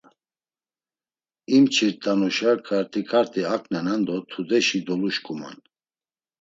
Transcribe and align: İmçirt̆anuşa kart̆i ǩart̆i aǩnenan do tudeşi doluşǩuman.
İmçirt̆anuşa 1.55 2.51
kart̆i 2.67 3.01
ǩart̆i 3.09 3.41
aǩnenan 3.53 4.01
do 4.07 4.15
tudeşi 4.29 4.79
doluşǩuman. 4.85 5.57